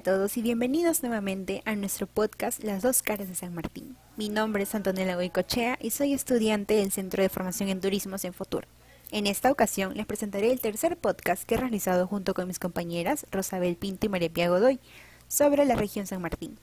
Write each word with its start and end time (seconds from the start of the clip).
a 0.00 0.02
todos 0.02 0.38
y 0.38 0.42
bienvenidos 0.42 1.02
nuevamente 1.02 1.60
a 1.66 1.74
nuestro 1.74 2.06
podcast 2.06 2.64
Las 2.64 2.82
dos 2.82 3.02
caras 3.02 3.28
de 3.28 3.34
San 3.34 3.52
Martín. 3.52 3.98
Mi 4.16 4.30
nombre 4.30 4.62
es 4.62 4.74
Antonella 4.74 5.14
Goicochea 5.14 5.76
y 5.78 5.90
soy 5.90 6.14
estudiante 6.14 6.72
del 6.72 6.90
Centro 6.90 7.22
de 7.22 7.28
Formación 7.28 7.68
en 7.68 7.82
Turismos 7.82 8.24
en 8.24 8.32
Futuro. 8.32 8.66
En 9.10 9.26
esta 9.26 9.52
ocasión 9.52 9.94
les 9.94 10.06
presentaré 10.06 10.52
el 10.52 10.60
tercer 10.62 10.96
podcast 10.96 11.44
que 11.44 11.56
he 11.56 11.58
realizado 11.58 12.06
junto 12.06 12.32
con 12.32 12.46
mis 12.46 12.58
compañeras 12.58 13.26
Rosabel 13.30 13.76
Pinto 13.76 14.06
y 14.06 14.08
María 14.08 14.32
Pia 14.32 14.48
Godoy 14.48 14.80
sobre 15.28 15.66
la 15.66 15.76
región 15.76 16.06
San 16.06 16.22
Martín. 16.22 16.56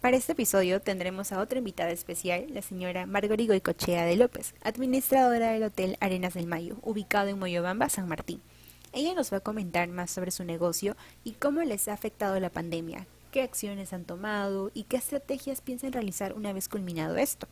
Para 0.00 0.16
este 0.16 0.32
episodio 0.32 0.80
tendremos 0.80 1.32
a 1.32 1.40
otra 1.40 1.58
invitada 1.58 1.90
especial, 1.90 2.46
la 2.48 2.62
señora 2.62 3.04
Margori 3.04 3.46
Goicochea 3.46 4.06
de 4.06 4.16
López, 4.16 4.54
administradora 4.62 5.50
del 5.50 5.64
Hotel 5.64 5.98
Arenas 6.00 6.32
del 6.32 6.46
Mayo, 6.46 6.78
ubicado 6.80 7.28
en 7.28 7.38
Moyobamba, 7.38 7.90
San 7.90 8.08
Martín. 8.08 8.40
Ella 8.94 9.12
nos 9.12 9.32
va 9.32 9.38
a 9.38 9.40
comentar 9.40 9.88
más 9.88 10.12
sobre 10.12 10.30
su 10.30 10.44
negocio 10.44 10.96
y 11.24 11.32
cómo 11.32 11.62
les 11.62 11.88
ha 11.88 11.92
afectado 11.92 12.38
la 12.38 12.48
pandemia, 12.48 13.08
qué 13.32 13.42
acciones 13.42 13.92
han 13.92 14.04
tomado 14.04 14.70
y 14.72 14.84
qué 14.84 14.96
estrategias 14.96 15.60
piensan 15.60 15.92
realizar 15.92 16.32
una 16.32 16.52
vez 16.52 16.68
culminado 16.68 17.16
esto. 17.16 17.48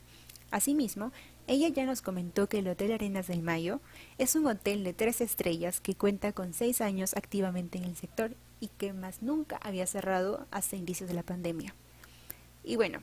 Asimismo, 0.53 1.11
ella 1.49 1.67
ya 1.67 1.85
nos 1.85 2.01
comentó 2.01 2.49
que 2.49 2.61
el 2.61 2.69
Hotel 2.69 2.93
Arenas 2.93 3.27
del 3.27 3.43
Mayo 3.43 3.81
es 4.19 4.37
un 4.37 4.47
hotel 4.47 4.85
de 4.85 4.93
tres 4.93 5.21
estrellas 5.21 5.81
que 5.81 5.97
cuenta 5.97 6.33
con 6.33 6.55
seis 6.55 6.81
años 6.81 7.17
activamente 7.17 7.77
en 7.77 7.85
el 7.85 7.97
sector 7.97 8.37
y 8.61 8.69
que 8.69 8.93
más 8.93 9.21
nunca 9.21 9.59
había 9.63 9.89
cerrado 9.89 10.47
hasta 10.53 10.77
inicios 10.77 11.09
de 11.09 11.17
la 11.17 11.25
pandemia. 11.25 11.75
Y 12.63 12.77
bueno, 12.77 13.01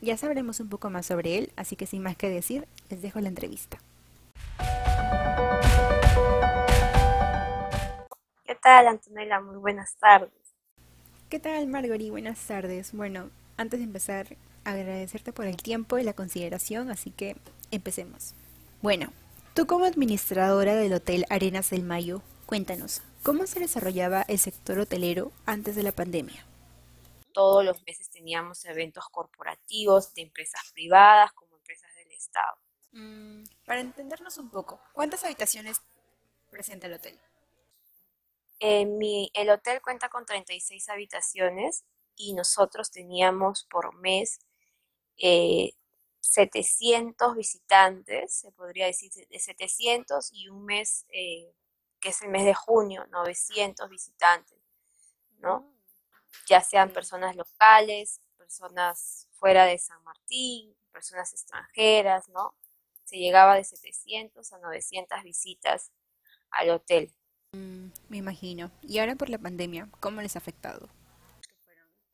ya 0.00 0.16
sabremos 0.16 0.60
un 0.60 0.68
poco 0.68 0.90
más 0.90 1.06
sobre 1.06 1.38
él, 1.38 1.52
así 1.56 1.74
que 1.74 1.86
sin 1.86 2.04
más 2.04 2.16
que 2.16 2.28
decir, 2.28 2.68
les 2.88 3.02
dejo 3.02 3.18
la 3.18 3.28
entrevista. 3.28 3.80
Tal, 8.60 8.88
Antonella? 8.88 9.40
Muy 9.40 9.56
buenas 9.56 9.96
tardes. 9.96 10.32
¿Qué 11.28 11.38
tal, 11.38 11.66
Margori? 11.66 12.10
Buenas 12.10 12.46
tardes. 12.46 12.92
Bueno, 12.92 13.30
antes 13.56 13.80
de 13.80 13.84
empezar, 13.84 14.36
agradecerte 14.64 15.32
por 15.32 15.46
el 15.46 15.56
tiempo 15.56 15.98
y 15.98 16.02
la 16.02 16.12
consideración, 16.12 16.90
así 16.90 17.10
que 17.10 17.36
empecemos. 17.70 18.34
Bueno, 18.82 19.12
tú 19.54 19.66
como 19.66 19.84
administradora 19.84 20.74
del 20.74 20.92
Hotel 20.92 21.24
Arenas 21.30 21.70
del 21.70 21.82
Mayo, 21.82 22.22
cuéntanos, 22.46 23.02
¿cómo 23.22 23.46
se 23.46 23.60
desarrollaba 23.60 24.22
el 24.22 24.38
sector 24.38 24.78
hotelero 24.78 25.32
antes 25.46 25.76
de 25.76 25.82
la 25.82 25.92
pandemia? 25.92 26.44
Todos 27.32 27.64
los 27.64 27.82
meses 27.86 28.10
teníamos 28.10 28.64
eventos 28.64 29.04
corporativos 29.10 30.12
de 30.14 30.22
empresas 30.22 30.60
privadas 30.74 31.32
como 31.32 31.56
empresas 31.56 31.94
del 31.94 32.10
Estado. 32.10 32.56
Mm, 32.92 33.44
para 33.64 33.80
entendernos 33.80 34.36
un 34.38 34.50
poco, 34.50 34.80
¿cuántas 34.92 35.22
habitaciones 35.24 35.80
presenta 36.50 36.88
el 36.88 36.94
hotel? 36.94 37.16
Mi, 38.60 39.30
el 39.34 39.50
hotel 39.50 39.80
cuenta 39.82 40.08
con 40.08 40.26
36 40.26 40.88
habitaciones 40.90 41.84
y 42.16 42.34
nosotros 42.34 42.90
teníamos 42.90 43.64
por 43.64 43.94
mes 43.94 44.40
700 46.20 47.32
eh, 47.32 47.36
visitantes, 47.36 48.34
se 48.34 48.52
podría 48.52 48.86
decir 48.86 49.10
de 49.12 49.38
700 49.38 50.30
y 50.32 50.48
un 50.48 50.64
mes, 50.64 51.06
eh, 51.10 51.52
que 52.00 52.10
es 52.10 52.22
el 52.22 52.28
mes 52.28 52.44
de 52.44 52.54
junio, 52.54 53.06
900 53.10 53.88
visitantes, 53.88 54.58
¿no? 55.38 55.72
Ya 56.48 56.60
sean 56.60 56.90
personas 56.90 57.36
locales, 57.36 58.20
personas 58.36 59.28
fuera 59.32 59.64
de 59.66 59.78
San 59.78 60.02
Martín, 60.04 60.74
personas 60.92 61.32
extranjeras, 61.32 62.28
¿no? 62.28 62.54
Se 63.04 63.16
llegaba 63.18 63.56
de 63.56 63.64
700 63.64 64.52
a 64.52 64.58
900 64.58 65.22
visitas 65.22 65.90
al 66.50 66.70
hotel. 66.70 67.14
Mm, 67.52 67.88
me 68.08 68.16
imagino. 68.18 68.70
Y 68.82 68.98
ahora 68.98 69.16
por 69.16 69.28
la 69.28 69.38
pandemia, 69.38 69.88
¿cómo 70.00 70.20
les 70.20 70.36
ha 70.36 70.38
afectado? 70.38 70.88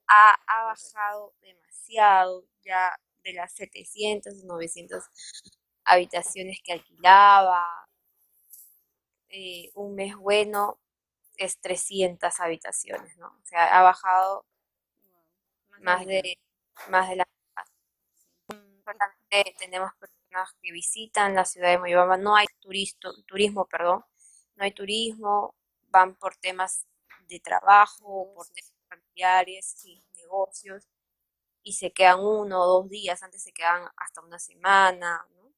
Ha, 0.09 0.35
ha 0.47 0.65
bajado 0.65 1.35
demasiado, 1.41 2.45
ya 2.65 2.99
de 3.23 3.33
las 3.35 3.53
700, 3.55 4.45
900 4.45 5.05
habitaciones 5.85 6.61
que 6.65 6.73
alquilaba. 6.73 7.67
Eh, 9.29 9.71
un 9.75 9.95
mes 9.95 10.17
bueno 10.17 10.79
es 11.37 11.61
300 11.61 12.41
habitaciones, 12.41 13.17
¿no? 13.19 13.27
O 13.27 13.47
sea, 13.47 13.79
ha 13.79 13.83
bajado 13.83 14.47
más 15.81 16.07
de, 16.07 16.39
más 16.89 17.09
de 17.09 17.17
la 17.17 17.27
tenemos 19.59 19.93
personas 19.95 20.55
que 20.63 20.73
visitan 20.73 21.35
la 21.35 21.45
ciudad 21.45 21.71
de 21.71 21.79
Moyobamba, 21.79 22.17
no 22.17 22.37
hay 22.37 22.47
turismo, 23.27 23.67
perdón, 23.67 24.05
no 24.57 24.65
hay 24.65 24.73
turismo, 24.73 25.55
van 25.89 26.15
por 26.17 26.37
temas 26.37 26.87
de 27.29 27.41
trabajo, 27.41 28.33
por 28.35 28.47
temas 28.49 28.75
familiares, 28.89 29.85
y 29.85 30.03
negocios, 30.17 30.89
y 31.63 31.73
se 31.73 31.93
quedan 31.93 32.21
uno 32.21 32.63
o 32.63 32.67
dos 32.67 32.89
días, 32.89 33.23
antes 33.23 33.43
se 33.43 33.53
quedan 33.53 33.89
hasta 33.97 34.21
una 34.21 34.39
semana, 34.39 35.27
¿no? 35.35 35.53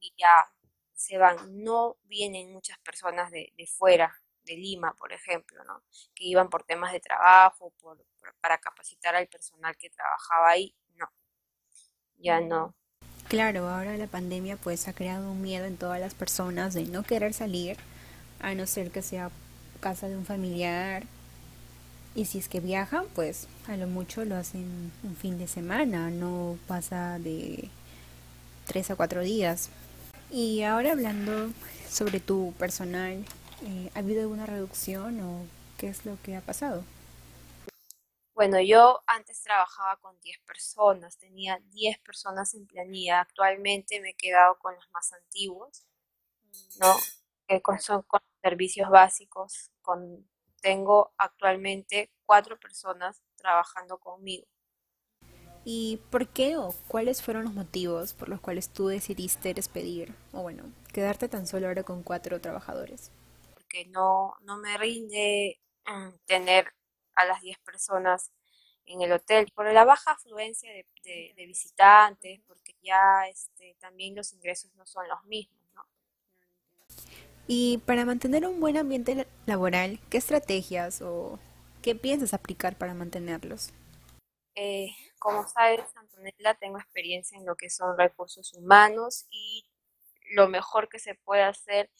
Y 0.00 0.14
ya 0.16 0.50
se 0.94 1.18
van. 1.18 1.62
No 1.62 1.98
vienen 2.04 2.52
muchas 2.52 2.78
personas 2.78 3.30
de, 3.30 3.52
fuera, 3.66 4.14
de 4.44 4.56
Lima, 4.56 4.94
por 4.94 5.12
ejemplo, 5.12 5.62
¿no? 5.64 5.82
Que 6.14 6.24
iban 6.24 6.48
por 6.48 6.64
temas 6.64 6.92
de 6.92 7.00
trabajo, 7.00 7.72
por, 7.80 8.02
para 8.40 8.58
capacitar 8.58 9.14
al 9.14 9.28
personal 9.28 9.76
que 9.76 9.90
trabajaba 9.90 10.50
ahí, 10.50 10.74
no. 10.94 11.06
Ya 12.16 12.40
no. 12.40 12.74
Claro, 13.28 13.68
ahora 13.68 13.96
la 13.96 14.06
pandemia 14.06 14.56
pues 14.56 14.88
ha 14.88 14.94
creado 14.94 15.30
un 15.30 15.42
miedo 15.42 15.64
en 15.64 15.76
todas 15.76 16.00
las 16.00 16.14
personas 16.14 16.74
de 16.74 16.84
no 16.84 17.02
querer 17.02 17.32
salir 17.32 17.76
a 18.40 18.54
no 18.54 18.66
ser 18.66 18.90
que 18.90 19.02
sea 19.02 19.30
casa 19.80 20.08
de 20.08 20.16
un 20.16 20.24
familiar. 20.24 21.04
Y 22.14 22.24
si 22.24 22.38
es 22.38 22.48
que 22.48 22.60
viajan, 22.60 23.06
pues 23.14 23.46
a 23.68 23.76
lo 23.76 23.86
mucho 23.86 24.24
lo 24.24 24.36
hacen 24.36 24.92
un 25.02 25.16
fin 25.16 25.38
de 25.38 25.46
semana, 25.46 26.10
no 26.10 26.58
pasa 26.66 27.18
de 27.18 27.68
tres 28.66 28.90
a 28.90 28.96
cuatro 28.96 29.22
días. 29.22 29.70
Y 30.30 30.62
ahora 30.62 30.92
hablando 30.92 31.52
sobre 31.88 32.20
tu 32.20 32.52
personal, 32.58 33.24
eh, 33.62 33.90
¿ha 33.94 33.98
habido 33.98 34.22
alguna 34.22 34.46
reducción 34.46 35.20
o 35.20 35.46
qué 35.78 35.88
es 35.88 36.04
lo 36.04 36.20
que 36.22 36.36
ha 36.36 36.40
pasado? 36.40 36.84
Bueno, 38.34 38.58
yo 38.60 39.02
antes 39.06 39.42
trabajaba 39.42 39.96
con 39.96 40.18
10 40.20 40.38
personas, 40.46 41.18
tenía 41.18 41.60
10 41.72 41.98
personas 41.98 42.54
en 42.54 42.66
planilla, 42.66 43.20
actualmente 43.20 44.00
me 44.00 44.10
he 44.10 44.14
quedado 44.14 44.58
con 44.58 44.74
los 44.74 44.90
más 44.92 45.12
antiguos, 45.12 45.84
¿no? 46.78 46.96
Que 47.46 47.60
son 47.80 48.02
servicios 48.42 48.88
básicos. 48.90 49.70
Con, 49.82 50.28
tengo 50.60 51.12
actualmente 51.16 52.10
cuatro 52.24 52.58
personas 52.58 53.22
trabajando 53.36 53.98
conmigo. 53.98 54.46
¿Y 55.64 56.00
por 56.10 56.28
qué 56.28 56.56
o 56.56 56.72
cuáles 56.88 57.22
fueron 57.22 57.44
los 57.44 57.52
motivos 57.52 58.14
por 58.14 58.28
los 58.28 58.40
cuales 58.40 58.72
tú 58.72 58.88
decidiste 58.88 59.52
despedir 59.52 60.14
o 60.32 60.42
bueno, 60.42 60.72
quedarte 60.92 61.28
tan 61.28 61.46
solo 61.46 61.66
ahora 61.66 61.82
con 61.82 62.02
cuatro 62.02 62.40
trabajadores? 62.40 63.12
Porque 63.52 63.84
no, 63.86 64.34
no 64.40 64.56
me 64.56 64.78
rinde 64.78 65.60
mm, 65.86 66.10
tener 66.24 66.72
a 67.14 67.26
las 67.26 67.42
diez 67.42 67.58
personas 67.58 68.32
en 68.86 69.02
el 69.02 69.12
hotel 69.12 69.52
por 69.54 69.70
la 69.70 69.84
baja 69.84 70.12
afluencia 70.12 70.72
de, 70.72 70.86
de 71.36 71.46
visitantes, 71.46 72.40
porque 72.46 72.74
ya 72.82 73.28
este, 73.28 73.76
también 73.78 74.16
los 74.16 74.32
ingresos 74.32 74.74
no 74.74 74.86
son 74.86 75.06
los 75.08 75.22
mismos. 75.24 75.59
Y 77.46 77.78
para 77.78 78.04
mantener 78.04 78.46
un 78.46 78.60
buen 78.60 78.76
ambiente 78.76 79.26
laboral, 79.46 79.98
¿qué 80.08 80.18
estrategias 80.18 81.02
o 81.02 81.38
qué 81.82 81.94
piensas 81.94 82.34
aplicar 82.34 82.76
para 82.76 82.94
mantenerlos? 82.94 83.72
Eh, 84.54 84.90
como 85.18 85.46
sabes, 85.48 85.84
Antonella, 85.96 86.54
tengo 86.54 86.78
experiencia 86.78 87.38
en 87.38 87.46
lo 87.46 87.56
que 87.56 87.70
son 87.70 87.96
recursos 87.96 88.52
humanos 88.54 89.26
y 89.30 89.66
lo 90.32 90.48
mejor 90.48 90.88
que 90.88 90.98
se 90.98 91.14
puede 91.14 91.42
hacer 91.42 91.90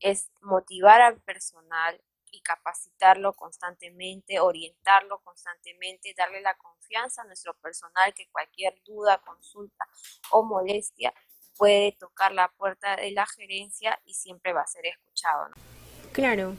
es 0.00 0.30
motivar 0.40 1.00
al 1.00 1.20
personal 1.22 2.00
y 2.30 2.42
capacitarlo 2.42 3.32
constantemente, 3.32 4.40
orientarlo 4.40 5.20
constantemente, 5.20 6.14
darle 6.16 6.40
la 6.40 6.56
confianza 6.56 7.22
a 7.22 7.24
nuestro 7.24 7.54
personal 7.54 8.12
que 8.14 8.28
cualquier 8.30 8.80
duda, 8.84 9.22
consulta 9.24 9.86
o 10.30 10.42
molestia 10.42 11.14
puede 11.58 11.92
tocar 11.98 12.32
la 12.32 12.48
puerta 12.48 12.96
de 12.96 13.10
la 13.10 13.26
gerencia 13.26 13.98
y 14.06 14.14
siempre 14.14 14.52
va 14.52 14.62
a 14.62 14.66
ser 14.66 14.86
escuchado. 14.86 15.48
Claro, 16.12 16.54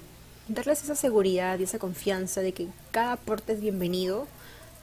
darles 0.47 0.83
esa 0.83 0.95
seguridad 0.95 1.57
y 1.57 1.63
esa 1.63 1.79
confianza 1.79 2.41
de 2.41 2.51
que 2.51 2.67
cada 2.91 3.13
aporte 3.13 3.53
es 3.53 3.61
bienvenido, 3.61 4.27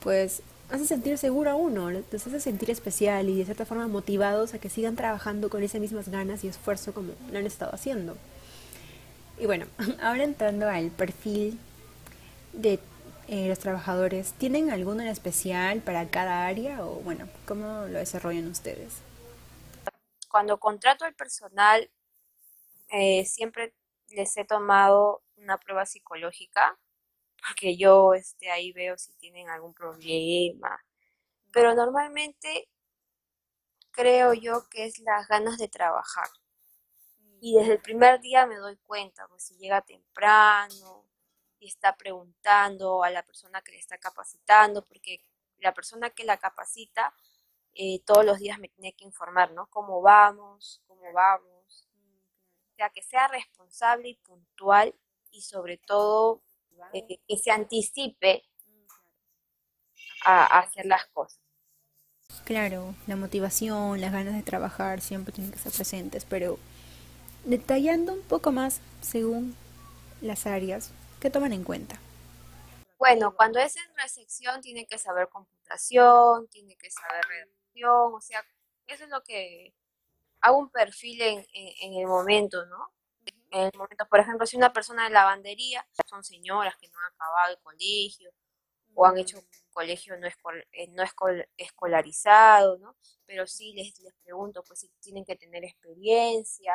pues 0.00 0.42
hace 0.70 0.86
sentir 0.86 1.18
seguro 1.18 1.50
a 1.50 1.54
uno, 1.54 1.90
les 1.90 2.26
hace 2.26 2.40
sentir 2.40 2.70
especial 2.70 3.28
y 3.28 3.36
de 3.36 3.44
cierta 3.44 3.66
forma 3.66 3.86
motivados 3.86 4.54
a 4.54 4.58
que 4.58 4.70
sigan 4.70 4.96
trabajando 4.96 5.50
con 5.50 5.62
esas 5.62 5.80
mismas 5.80 6.08
ganas 6.08 6.42
y 6.42 6.48
esfuerzo 6.48 6.92
como 6.92 7.12
lo 7.30 7.38
han 7.38 7.46
estado 7.46 7.74
haciendo. 7.74 8.16
Y 9.38 9.46
bueno, 9.46 9.66
ahora 10.02 10.24
entrando 10.24 10.68
al 10.68 10.90
perfil 10.90 11.58
de 12.52 12.80
eh, 13.28 13.48
los 13.48 13.58
trabajadores, 13.58 14.32
¿tienen 14.38 14.70
alguno 14.70 15.02
en 15.02 15.08
especial 15.08 15.80
para 15.80 16.08
cada 16.08 16.46
área 16.46 16.84
o 16.84 17.00
bueno, 17.00 17.28
cómo 17.44 17.86
lo 17.86 17.98
desarrollan 17.98 18.48
ustedes? 18.48 19.05
Cuando 20.28 20.58
contrato 20.58 21.05
al 21.05 21.14
personal, 21.14 21.90
eh, 22.88 23.25
siempre 23.26 23.75
les 24.08 24.37
he 24.37 24.44
tomado 24.44 25.23
una 25.37 25.58
prueba 25.58 25.87
psicológica 25.87 26.78
porque 27.46 27.76
yo 27.76 28.14
este, 28.14 28.50
ahí 28.50 28.73
veo 28.73 28.96
si 28.99 29.12
tienen 29.14 29.49
algún 29.49 29.75
problema. 29.75 30.82
Pero 31.52 31.75
normalmente 31.75 32.69
creo 33.90 34.34
yo 34.34 34.69
que 34.69 34.84
es 34.87 34.99
las 35.00 35.26
ganas 35.28 35.58
de 35.58 35.69
trabajar. 35.69 36.28
Y 37.40 37.55
desde 37.55 37.75
el 37.75 37.81
primer 37.81 38.20
día 38.20 38.46
me 38.46 38.56
doy 38.56 38.76
cuenta, 38.78 39.26
pues 39.28 39.44
si 39.44 39.56
llega 39.56 39.82
temprano 39.82 41.06
y 41.58 41.69
está 41.69 41.96
preguntando 41.96 43.02
a 43.02 43.11
la 43.11 43.23
persona 43.23 43.62
que 43.62 43.73
le 43.73 43.78
está 43.78 43.99
capacitando, 43.99 44.84
porque 44.84 45.23
la 45.58 45.73
persona 45.73 46.11
que 46.11 46.25
la 46.25 46.38
capacita 46.38 47.14
eh, 47.78 48.00
todos 48.05 48.25
los 48.25 48.38
días 48.38 48.58
me 48.58 48.69
tiene 48.69 48.94
que 48.94 49.05
informar, 49.05 49.52
¿no? 49.52 49.67
Cómo 49.67 50.00
vamos, 50.00 50.82
cómo 50.87 51.12
vamos. 51.12 51.88
O 52.73 52.76
sea, 52.76 52.90
que 52.90 53.02
sea 53.02 53.28
responsable 53.28 54.08
y 54.08 54.14
puntual 54.17 54.94
y 55.31 55.43
sobre 55.43 55.78
todo 55.78 56.43
eh, 56.93 57.20
que 57.26 57.37
se 57.37 57.50
anticipe 57.50 58.44
a 60.25 60.58
hacer 60.58 60.87
las 60.87 61.06
cosas. 61.06 61.40
Claro, 62.44 62.94
la 63.06 63.17
motivación, 63.17 64.00
las 64.00 64.12
ganas 64.12 64.34
de 64.34 64.43
trabajar 64.43 65.00
siempre 65.00 65.32
tienen 65.32 65.50
que 65.50 65.58
estar 65.58 65.73
presentes, 65.73 66.25
pero 66.25 66.58
detallando 67.44 68.12
un 68.12 68.23
poco 68.23 68.52
más 68.52 68.81
según 69.00 69.56
las 70.20 70.46
áreas 70.46 70.93
que 71.20 71.31
toman 71.31 71.52
en 71.52 71.64
cuenta. 71.64 71.99
Bueno, 72.99 73.34
cuando 73.34 73.58
es 73.58 73.76
en 73.76 73.94
recepción 73.96 74.61
tiene 74.62 74.87
que 74.87 74.99
saber 74.99 75.28
computación, 75.28 76.49
tiene 76.49 76.76
que 76.76 76.90
saber 76.90 77.49
o 77.84 78.20
sea, 78.20 78.44
eso 78.87 79.05
es 79.05 79.11
lo 79.11 79.23
que 79.23 79.75
hago 80.40 80.58
un 80.58 80.70
perfil 80.70 81.20
en, 81.23 81.94
el 81.94 82.06
momento, 82.06 82.64
¿no? 82.67 82.93
En 83.50 83.64
el 83.64 83.73
momento, 83.76 84.06
por 84.08 84.20
ejemplo, 84.20 84.46
si 84.46 84.56
una 84.56 84.73
persona 84.73 85.05
de 85.05 85.11
lavandería, 85.11 85.87
son 86.06 86.23
señoras 86.25 86.76
que 86.76 86.88
no 86.88 86.99
han 86.99 87.12
acabado 87.12 87.52
el 87.52 87.58
colegio 87.61 88.31
o 88.94 89.05
han 89.05 89.19
hecho 89.19 89.38
colegio 89.73 90.17
no, 90.17 90.26
eh, 90.26 90.88
no 90.88 91.05
escolarizado, 91.56 92.78
¿no? 92.78 92.96
Pero 93.26 93.46
sí 93.46 93.75
les, 93.75 93.99
les 94.00 94.14
pregunto, 94.25 94.62
pues 94.67 94.81
si 94.81 94.88
tienen 95.00 95.25
que 95.25 95.37
tener 95.37 95.64
experiencia, 95.64 96.73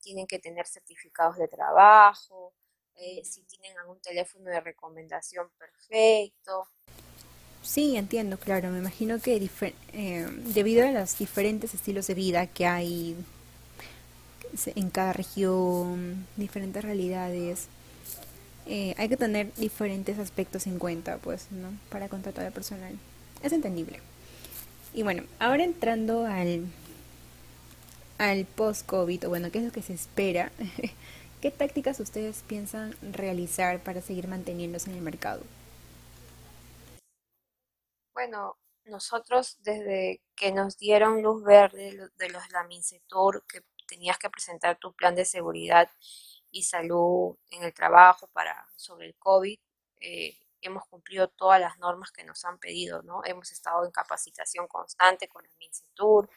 tienen 0.00 0.26
que 0.26 0.40
tener 0.40 0.66
certificados 0.66 1.36
de 1.36 1.46
trabajo, 1.46 2.54
eh, 2.96 3.24
si 3.24 3.44
tienen 3.44 3.78
algún 3.78 4.00
teléfono 4.00 4.50
de 4.50 4.60
recomendación 4.60 5.50
perfecto. 5.58 6.68
Sí, 7.62 7.96
entiendo, 7.96 8.38
claro. 8.38 8.70
Me 8.70 8.78
imagino 8.78 9.20
que 9.20 9.48
eh, 9.92 10.26
debido 10.54 10.86
a 10.86 10.92
los 10.92 11.18
diferentes 11.18 11.74
estilos 11.74 12.06
de 12.06 12.14
vida 12.14 12.46
que 12.46 12.66
hay 12.66 13.16
en 14.74 14.90
cada 14.90 15.12
región, 15.12 16.26
diferentes 16.36 16.82
realidades, 16.82 17.68
eh, 18.66 18.94
hay 18.98 19.08
que 19.08 19.16
tener 19.16 19.52
diferentes 19.54 20.18
aspectos 20.18 20.66
en 20.66 20.78
cuenta, 20.78 21.18
pues, 21.18 21.46
¿no? 21.50 21.68
Para 21.90 22.08
contratar 22.08 22.46
al 22.46 22.52
personal. 22.52 22.94
Es 23.42 23.52
entendible. 23.52 24.00
Y 24.94 25.02
bueno, 25.02 25.22
ahora 25.38 25.64
entrando 25.64 26.26
al, 26.26 26.66
al 28.18 28.44
post-COVID, 28.46 29.26
bueno, 29.26 29.50
¿qué 29.50 29.58
es 29.58 29.64
lo 29.64 29.72
que 29.72 29.82
se 29.82 29.94
espera? 29.94 30.50
¿Qué 31.40 31.50
tácticas 31.50 32.00
ustedes 32.00 32.42
piensan 32.46 32.94
realizar 33.12 33.80
para 33.80 34.02
seguir 34.02 34.28
manteniéndose 34.28 34.90
en 34.90 34.96
el 34.96 35.02
mercado? 35.02 35.42
Bueno, 38.20 38.58
nosotros 38.84 39.56
desde 39.62 40.20
que 40.36 40.52
nos 40.52 40.76
dieron 40.76 41.22
luz 41.22 41.42
verde 41.42 42.10
de 42.18 42.28
los 42.28 42.50
la 42.50 42.64
Mincetur, 42.64 43.46
que 43.46 43.62
tenías 43.88 44.18
que 44.18 44.28
presentar 44.28 44.78
tu 44.78 44.92
plan 44.92 45.14
de 45.14 45.24
seguridad 45.24 45.90
y 46.50 46.64
salud 46.64 47.38
en 47.48 47.62
el 47.64 47.72
trabajo 47.72 48.28
para 48.34 48.68
sobre 48.76 49.06
el 49.06 49.14
COVID, 49.16 49.58
eh, 50.00 50.38
hemos 50.60 50.84
cumplido 50.88 51.28
todas 51.28 51.62
las 51.62 51.78
normas 51.78 52.12
que 52.12 52.22
nos 52.24 52.44
han 52.44 52.58
pedido, 52.58 53.00
¿no? 53.04 53.22
Hemos 53.24 53.52
estado 53.52 53.86
en 53.86 53.90
capacitación 53.90 54.68
constante 54.68 55.26
con 55.26 55.46
el 55.46 55.56
Mincetur, 55.56 56.28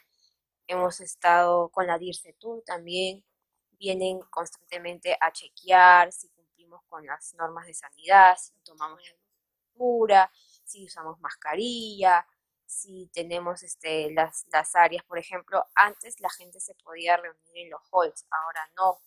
hemos 0.68 1.02
estado 1.02 1.68
con 1.68 1.86
la 1.86 1.98
DIRCETUR 1.98 2.64
también, 2.66 3.26
vienen 3.72 4.22
constantemente 4.30 5.18
a 5.20 5.34
chequear 5.34 6.14
si 6.14 6.30
cumplimos 6.30 6.82
con 6.88 7.06
las 7.06 7.34
normas 7.34 7.68
de 7.68 7.74
sanidad, 7.74 8.38
si 8.38 8.54
tomamos 8.64 9.02
la 9.02 9.18
temperatura, 9.18 10.32
si 10.64 10.86
usamos 10.86 11.20
mascarilla, 11.20 12.26
si 12.66 13.08
tenemos 13.14 13.64
este, 13.64 14.12
las, 14.12 14.46
las 14.52 14.76
áreas, 14.76 15.04
por 15.06 15.18
ejemplo, 15.18 15.66
antes 15.76 16.20
la 16.20 16.30
gente 16.30 16.60
se 16.60 16.76
podía 16.76 17.18
reunir 17.18 17.58
en 17.58 17.70
los 17.70 17.82
halls, 17.92 18.26
ahora 18.30 18.70
no. 18.78 19.00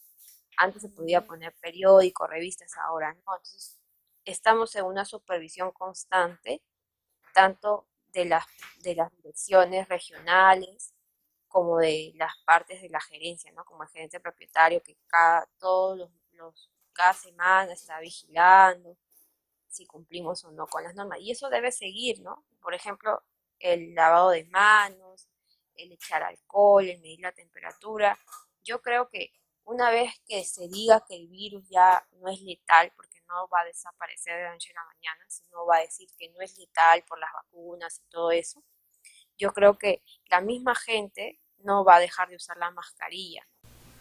Antes 0.59 0.83
se 0.83 0.89
podía 0.89 1.27
poner 1.27 1.55
periódico, 1.61 2.27
revistas, 2.27 2.77
ahora 2.79 3.13
no. 3.13 3.37
Entonces, 3.37 3.79
estamos 4.25 4.75
en 4.77 4.85
una 4.85 5.05
supervisión 5.05 5.73
constante, 5.73 6.63
tanto 7.35 7.87
de 8.09 8.25
las, 8.27 8.47
de 8.79 8.95
las 8.95 9.13
direcciones 9.13 9.89
regionales 9.89 10.95
como 11.49 11.79
de 11.79 12.13
las 12.17 12.33
partes 12.45 12.83
de 12.83 12.89
la 12.89 13.01
gerencia, 13.01 13.53
¿no? 13.53 13.65
Como 13.65 13.83
el 13.83 13.89
gerente 13.91 14.21
propietario 14.21 14.83
que 14.83 14.97
cada, 15.07 15.47
todos 15.59 16.11
los, 16.33 16.71
cada 16.93 17.13
semana 17.13 17.73
está 17.73 18.01
vigilando 18.01 18.97
si 19.69 19.87
cumplimos 19.87 20.45
o 20.45 20.53
no 20.53 20.67
con 20.67 20.85
las 20.85 20.95
normas. 20.95 21.19
Y 21.21 21.31
eso 21.31 21.49
debe 21.49 21.73
seguir, 21.73 22.21
¿no? 22.21 22.45
Por 22.61 22.75
ejemplo, 22.75 23.23
el 23.59 23.95
lavado 23.95 24.31
de 24.31 24.45
manos, 24.47 25.29
el 25.75 25.93
echar 25.93 26.23
alcohol, 26.23 26.89
el 26.89 27.01
medir 27.01 27.21
la 27.21 27.33
temperatura. 27.33 28.19
Yo 28.63 28.83
creo 28.83 29.09
que 29.09 29.33
una 29.65 29.91
vez 29.91 30.13
que 30.27 30.45
se 30.45 30.69
diga 30.69 31.05
que 31.07 31.17
el 31.17 31.29
virus 31.29 31.69
ya 31.69 32.07
no 32.21 32.29
es 32.29 32.41
letal, 32.41 32.93
porque 32.97 33.21
no 33.29 33.49
va 33.49 33.61
a 33.61 33.65
desaparecer 33.65 34.37
de 34.37 34.45
la 34.45 34.53
noche 34.53 34.73
a 34.73 34.81
la 34.81 34.87
mañana, 34.87 35.25
sino 35.29 35.67
va 35.67 35.79
a 35.79 35.81
decir 35.81 36.09
que 36.17 36.29
no 36.31 36.41
es 36.41 36.57
letal 36.57 37.03
por 37.05 37.19
las 37.19 37.33
vacunas 37.33 37.99
y 37.99 38.09
todo 38.09 38.31
eso, 38.31 38.63
yo 39.37 39.53
creo 39.53 39.77
que 39.77 40.03
la 40.31 40.41
misma 40.41 40.75
gente 40.75 41.41
no 41.59 41.85
va 41.85 41.97
a 41.97 42.01
dejar 42.01 42.29
de 42.29 42.37
usar 42.37 42.57
la 42.59 42.71
mascarilla. 42.71 43.47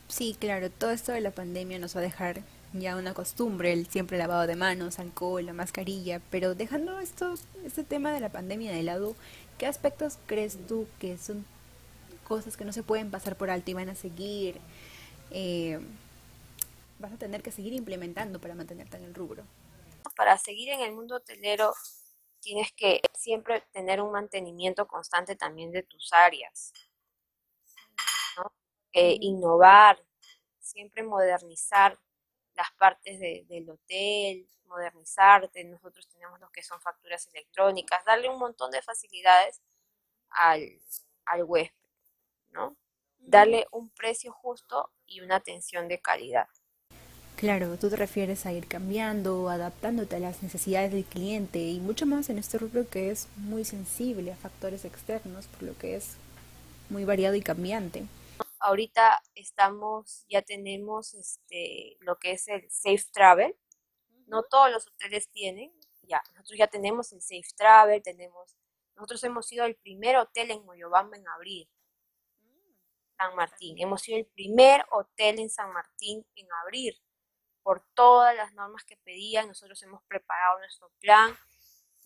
Sí, 0.07 0.37
claro, 0.39 0.69
todo 0.69 0.91
esto 0.91 1.11
de 1.11 1.21
la 1.21 1.31
pandemia 1.31 1.79
nos 1.79 1.95
va 1.95 1.99
a 2.01 2.03
dejar 2.03 2.43
ya 2.79 2.95
una 2.95 3.13
costumbre, 3.13 3.73
el 3.73 3.87
siempre 3.87 4.17
lavado 4.17 4.47
de 4.47 4.55
manos, 4.55 4.99
alcohol, 4.99 5.45
la 5.45 5.53
mascarilla, 5.53 6.21
pero 6.29 6.55
dejando 6.55 6.99
esto, 6.99 7.33
este 7.63 7.83
tema 7.83 8.11
de 8.11 8.19
la 8.19 8.29
pandemia 8.29 8.71
de 8.71 8.83
lado, 8.83 9.15
¿qué 9.57 9.65
aspectos 9.65 10.17
crees 10.25 10.57
tú 10.67 10.87
que 10.99 11.17
son 11.17 11.45
cosas 12.27 12.57
que 12.57 12.65
no 12.65 12.73
se 12.73 12.83
pueden 12.83 13.11
pasar 13.11 13.35
por 13.35 13.49
alto 13.49 13.71
y 13.71 13.73
van 13.73 13.89
a 13.89 13.95
seguir? 13.95 14.59
Eh, 15.31 15.79
vas 16.99 17.13
a 17.13 17.17
tener 17.17 17.41
que 17.41 17.51
seguir 17.51 17.73
implementando 17.73 18.39
para 18.39 18.55
mantenerte 18.55 18.97
en 18.97 19.03
el 19.03 19.13
rubro. 19.13 19.43
Para 20.15 20.37
seguir 20.37 20.69
en 20.69 20.81
el 20.81 20.93
mundo 20.93 21.15
hotelero 21.15 21.73
tienes 22.39 22.71
que 22.73 23.01
siempre 23.13 23.63
tener 23.71 24.01
un 24.01 24.11
mantenimiento 24.11 24.87
constante 24.87 25.35
también 25.35 25.71
de 25.71 25.83
tus 25.83 26.13
áreas. 26.13 26.71
Eh, 28.93 29.17
innovar, 29.19 30.01
siempre 30.59 31.03
modernizar 31.03 31.99
las 32.55 32.71
partes 32.77 33.19
del 33.19 33.69
hotel, 33.69 34.47
modernizarte. 34.65 35.63
Nosotros 35.63 36.07
tenemos 36.07 36.39
lo 36.39 36.49
que 36.49 36.63
son 36.63 36.79
facturas 36.81 37.27
electrónicas, 37.33 38.03
darle 38.05 38.29
un 38.29 38.39
montón 38.39 38.71
de 38.71 38.81
facilidades 38.81 39.61
al, 40.29 40.81
al 41.25 41.43
huésped, 41.43 41.75
¿no? 42.51 42.75
Darle 43.17 43.65
un 43.71 43.89
precio 43.89 44.31
justo 44.31 44.91
y 45.05 45.21
una 45.21 45.37
atención 45.37 45.87
de 45.87 45.99
calidad. 45.99 46.47
Claro, 47.37 47.77
tú 47.77 47.89
te 47.89 47.97
refieres 47.97 48.45
a 48.45 48.53
ir 48.53 48.67
cambiando, 48.67 49.49
adaptándote 49.49 50.15
a 50.15 50.19
las 50.19 50.41
necesidades 50.41 50.91
del 50.93 51.03
cliente 51.03 51.59
y 51.59 51.79
mucho 51.79 52.05
más 52.05 52.29
en 52.29 52.37
este 52.37 52.57
rubro 52.57 52.87
que 52.89 53.11
es 53.11 53.27
muy 53.35 53.65
sensible 53.65 54.31
a 54.31 54.37
factores 54.37 54.85
externos, 54.85 55.47
por 55.47 55.63
lo 55.63 55.77
que 55.77 55.95
es 55.95 56.15
muy 56.89 57.03
variado 57.03 57.35
y 57.35 57.41
cambiante 57.41 58.05
ahorita 58.65 59.21
estamos, 59.35 60.25
ya 60.27 60.41
tenemos 60.41 61.13
este, 61.13 61.97
lo 61.99 62.17
que 62.17 62.31
es 62.31 62.47
el 62.47 62.69
Safe 62.71 63.03
Travel. 63.11 63.55
No 64.25 64.43
todos 64.43 64.71
los 64.71 64.87
hoteles 64.87 65.29
tienen, 65.29 65.71
ya, 66.01 66.23
nosotros 66.33 66.57
ya 66.57 66.67
tenemos 66.67 67.13
el 67.13 67.21
Safe 67.21 67.47
Travel, 67.55 68.01
tenemos, 68.01 68.57
nosotros 68.95 69.23
hemos 69.23 69.45
sido 69.45 69.65
el 69.65 69.75
primer 69.75 70.17
hotel 70.17 70.49
en 70.51 70.65
Moyobamba 70.65 71.15
en 71.15 71.27
abrir. 71.27 71.69
San 73.17 73.33
Martín. 73.33 73.77
Hemos 73.79 74.01
sido 74.01 74.17
el 74.17 74.25
primer 74.25 74.83
hotel 74.91 75.39
en 75.39 75.49
San 75.49 75.71
Martín 75.71 76.25
en 76.35 76.47
abrir 76.65 76.95
por 77.63 77.81
todas 77.93 78.35
las 78.35 78.53
normas 78.53 78.83
que 78.83 78.97
pedían. 78.97 79.47
Nosotros 79.47 79.81
hemos 79.83 80.03
preparado 80.03 80.59
nuestro 80.59 80.91
plan, 80.99 81.33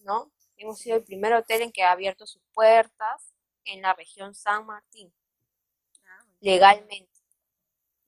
¿no? 0.03 0.31
Hemos 0.55 0.77
sido 0.77 0.97
el 0.97 1.03
primer 1.03 1.33
hotel 1.33 1.63
en 1.63 1.71
que 1.71 1.81
ha 1.81 1.93
abierto 1.93 2.27
sus 2.27 2.43
puertas 2.53 3.33
en 3.65 3.81
la 3.81 3.93
región 3.93 4.35
San 4.35 4.67
Martín 4.67 5.11
legalmente. 6.39 7.09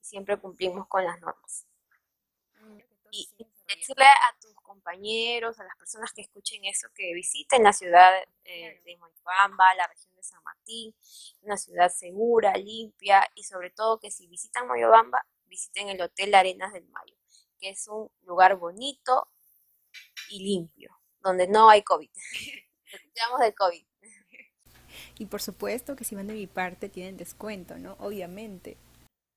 Siempre 0.00 0.38
cumplimos 0.38 0.86
con 0.88 1.04
las 1.04 1.20
normas. 1.20 1.66
Mm, 2.60 2.78
y 3.10 3.28
decirle 3.68 4.04
a 4.04 4.36
tus 4.40 4.54
compañeros, 4.56 5.58
a 5.60 5.64
las 5.64 5.76
personas 5.76 6.12
que 6.12 6.22
escuchen 6.22 6.64
eso, 6.64 6.88
que 6.94 7.12
visiten 7.14 7.62
la 7.62 7.72
ciudad 7.72 8.12
eh, 8.44 8.80
de 8.84 8.96
Moyobamba, 8.96 9.74
la 9.74 9.86
región 9.86 10.14
de 10.16 10.22
San 10.22 10.42
Martín, 10.42 10.94
una 11.42 11.56
ciudad 11.56 11.90
segura, 11.90 12.54
limpia 12.54 13.30
y 13.34 13.44
sobre 13.44 13.70
todo 13.70 13.98
que 14.00 14.10
si 14.10 14.26
visitan 14.26 14.66
Moyobamba, 14.66 15.26
visiten 15.46 15.88
el 15.88 16.00
Hotel 16.00 16.34
Arenas 16.34 16.72
del 16.72 16.86
Mayo, 16.88 17.14
que 17.58 17.70
es 17.70 17.86
un 17.88 18.10
lugar 18.22 18.56
bonito 18.56 19.28
y 20.30 20.42
limpio, 20.44 20.98
donde 21.20 21.46
no 21.46 21.68
hay 21.68 21.82
COVID. 21.82 22.10
Nos 23.30 23.40
del 23.40 23.54
COVID. 23.54 23.91
Y 25.22 25.26
por 25.26 25.40
supuesto 25.40 25.94
que 25.94 26.02
si 26.02 26.16
van 26.16 26.26
de 26.26 26.34
mi 26.34 26.48
parte 26.48 26.88
tienen 26.88 27.16
descuento, 27.16 27.78
¿no? 27.78 27.92
Obviamente. 28.00 28.76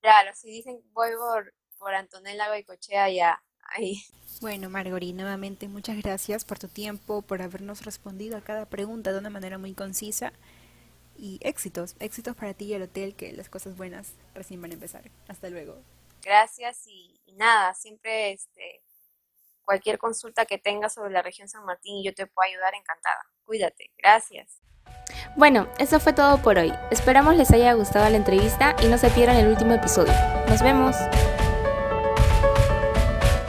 Claro, 0.02 0.32
si 0.34 0.50
dicen 0.50 0.82
voy 0.94 1.12
por, 1.16 1.54
por 1.78 1.94
Antonella 1.94 2.48
Goicochea, 2.48 3.08
ya, 3.12 3.44
ahí. 3.62 4.04
Bueno, 4.42 4.72
Margori, 4.72 5.14
nuevamente 5.14 5.68
muchas 5.68 6.02
gracias 6.02 6.44
por 6.44 6.58
tu 6.58 6.70
tiempo, 6.70 7.22
por 7.22 7.44
habernos 7.44 7.86
respondido 7.86 8.36
a 8.36 8.42
cada 8.42 8.66
pregunta 8.66 9.14
de 9.14 9.20
una 9.20 9.30
manera 9.30 9.60
muy 9.60 9.76
concisa. 9.76 10.34
Y 11.20 11.38
éxitos, 11.44 11.96
éxitos 12.00 12.36
para 12.36 12.56
ti 12.56 12.66
y 12.66 12.74
el 12.74 12.82
hotel, 12.82 13.16
que 13.16 13.32
las 13.32 13.48
cosas 13.48 13.78
buenas 13.78 14.16
recién 14.34 14.60
van 14.60 14.72
a 14.72 14.74
empezar. 14.74 15.12
Hasta 15.28 15.52
luego. 15.52 15.78
Gracias 16.24 16.88
y, 16.88 17.22
nada, 17.36 17.76
siempre 17.76 18.32
este, 18.32 18.82
cualquier 19.64 20.00
consulta 20.00 20.48
que 20.48 20.58
tengas 20.58 20.96
sobre 20.96 21.12
la 21.12 21.22
región 21.22 21.48
San 21.48 21.64
Martín 21.64 21.98
y 21.98 22.06
yo 22.06 22.16
te 22.16 22.26
puedo 22.26 22.50
ayudar, 22.50 22.74
encantada. 22.74 23.24
Cuídate, 23.46 23.92
gracias. 24.00 24.66
Bueno, 25.36 25.68
eso 25.80 26.00
fue 26.00 26.14
todo 26.14 26.38
por 26.38 26.58
hoy. 26.58 26.74
Esperamos 26.92 27.36
les 27.36 27.52
haya 27.52 27.74
gustado 27.74 28.10
la 28.10 28.18
entrevista 28.18 28.76
y 28.84 28.88
no 28.88 28.98
se 28.98 29.10
pierdan 29.10 29.38
el 29.38 29.48
último 29.48 29.74
episodio. 29.74 30.14
Nos 30.48 30.62
vemos. 30.62 30.96